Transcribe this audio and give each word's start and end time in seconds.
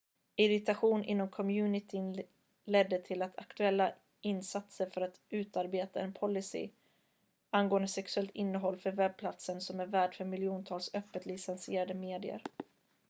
irritation 0.35 1.03
inom 1.03 1.29
communityn 1.29 2.23
ledde 2.65 2.97
till 3.01 3.19
de 3.19 3.29
aktuella 3.37 3.93
insatserna 4.21 4.91
för 4.91 5.01
att 5.01 5.19
utarbeta 5.29 5.99
en 6.01 6.13
policy 6.13 6.69
angående 7.49 7.87
sexuellt 7.87 8.31
innehåll 8.33 8.77
för 8.77 8.91
webbplatsen 8.91 9.61
som 9.61 9.79
är 9.79 9.85
värd 9.87 10.15
för 10.15 10.25
miljontals 10.25 10.89
öppet 10.93 11.25
licensierade 11.25 11.93
medier 11.93 12.41